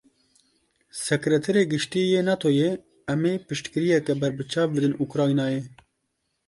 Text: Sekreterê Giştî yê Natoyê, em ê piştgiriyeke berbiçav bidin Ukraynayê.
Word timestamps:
Sekreterê 1.05 1.63
Giştî 1.71 2.01
yê 2.11 2.21
Natoyê, 2.27 2.71
em 3.13 3.23
ê 3.31 3.33
piştgiriyeke 3.47 4.13
berbiçav 4.21 4.67
bidin 4.75 4.93
Ukraynayê. 5.05 5.61